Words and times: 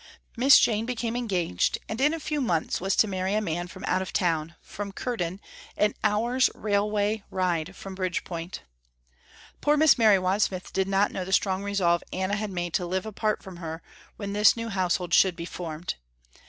Miss 0.35 0.57
Jane 0.59 0.87
became 0.87 1.15
engaged 1.15 1.77
and 1.87 2.01
in 2.01 2.11
a 2.11 2.19
few 2.19 2.41
months 2.41 2.81
was 2.81 2.95
to 2.95 3.07
marry 3.07 3.35
a 3.35 3.39
man 3.39 3.67
from 3.67 3.83
out 3.85 4.01
of 4.01 4.11
town, 4.11 4.55
from 4.59 4.91
Curden, 4.91 5.39
an 5.77 5.93
hour's 6.03 6.49
railway 6.55 7.23
ride 7.29 7.75
from 7.75 7.93
Bridgepoint. 7.95 8.61
Poor 9.61 9.77
Miss 9.77 9.99
Mary 9.99 10.17
Wadsmith 10.17 10.73
did 10.73 10.87
not 10.87 11.11
know 11.11 11.23
the 11.23 11.31
strong 11.31 11.61
resolve 11.61 12.03
Anna 12.11 12.35
had 12.35 12.49
made 12.49 12.73
to 12.73 12.87
live 12.87 13.05
apart 13.05 13.43
from 13.43 13.57
her 13.57 13.83
when 14.17 14.33
this 14.33 14.57
new 14.57 14.69
household 14.69 15.13
should 15.13 15.35
be 15.35 15.45
formed. 15.45 15.93